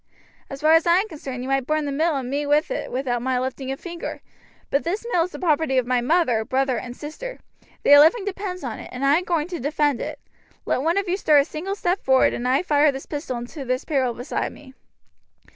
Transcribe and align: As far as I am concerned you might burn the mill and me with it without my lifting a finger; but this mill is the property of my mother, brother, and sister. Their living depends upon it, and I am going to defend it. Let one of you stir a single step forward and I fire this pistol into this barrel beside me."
As 0.49 0.61
far 0.61 0.73
as 0.73 0.87
I 0.87 0.97
am 0.97 1.07
concerned 1.07 1.43
you 1.43 1.47
might 1.49 1.67
burn 1.67 1.85
the 1.85 1.91
mill 1.91 2.15
and 2.15 2.27
me 2.27 2.47
with 2.47 2.71
it 2.71 2.91
without 2.91 3.21
my 3.21 3.37
lifting 3.39 3.71
a 3.71 3.77
finger; 3.77 4.19
but 4.71 4.83
this 4.83 5.05
mill 5.13 5.25
is 5.25 5.29
the 5.29 5.37
property 5.37 5.77
of 5.77 5.85
my 5.85 6.01
mother, 6.01 6.43
brother, 6.43 6.79
and 6.79 6.97
sister. 6.97 7.37
Their 7.83 7.99
living 7.99 8.25
depends 8.25 8.63
upon 8.63 8.79
it, 8.79 8.89
and 8.91 9.05
I 9.05 9.17
am 9.19 9.25
going 9.25 9.47
to 9.49 9.59
defend 9.59 10.01
it. 10.01 10.19
Let 10.65 10.81
one 10.81 10.97
of 10.97 11.07
you 11.07 11.17
stir 11.17 11.37
a 11.37 11.45
single 11.45 11.75
step 11.75 12.01
forward 12.03 12.33
and 12.33 12.47
I 12.47 12.63
fire 12.63 12.91
this 12.91 13.05
pistol 13.05 13.37
into 13.37 13.63
this 13.63 13.85
barrel 13.85 14.15
beside 14.15 14.51
me." 14.53 14.73